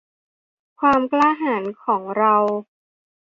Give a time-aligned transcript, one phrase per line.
[0.79, 2.35] ความกล้าหาญกล้าของเรา